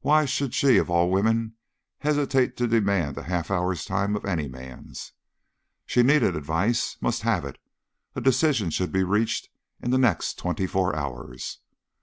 [0.00, 1.54] Why should she of all women
[2.00, 4.92] hesitate to demand a half hour's time of any man?
[5.86, 7.56] She needed advice, must have it:
[8.14, 9.48] a decision should be reached
[9.80, 11.60] in the next twenty four hours.